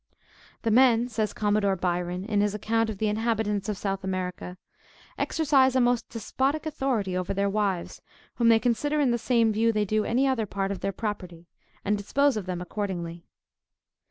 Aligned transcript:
"The 0.63 0.71
men," 0.71 1.09
says 1.09 1.31
Commodore 1.31 1.75
Byron, 1.75 2.25
in 2.25 2.41
his 2.41 2.55
account 2.55 2.89
of 2.89 2.97
the 2.97 3.07
inhabitants 3.07 3.69
of 3.69 3.77
South 3.77 4.03
America, 4.03 4.57
"exercise 5.15 5.75
a 5.75 5.79
most 5.79 6.09
despotic 6.09 6.65
authority 6.65 7.15
over 7.15 7.35
their 7.35 7.47
wives 7.51 8.01
whom 8.37 8.49
they 8.49 8.57
consider 8.57 8.99
in 8.99 9.11
the 9.11 9.19
same 9.19 9.53
view 9.53 9.71
they 9.71 9.85
do 9.85 10.03
any 10.03 10.25
other 10.27 10.47
part 10.47 10.71
of 10.71 10.79
their 10.79 10.91
property, 10.91 11.45
and 11.85 11.99
dispose 11.99 12.35
of 12.35 12.47
them 12.47 12.61
accordingly. 12.61 13.27